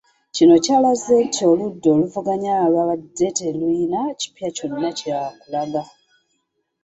Kino 0.35 0.55
kyalaze 0.65 1.15
nti 1.27 1.41
oludda 1.51 1.87
oluvuganya 1.95 2.53
lwabadde 2.71 3.27
terulina 3.37 4.01
kipya 4.19 4.49
kyonna 4.55 4.89
kyakulaga. 4.99 5.83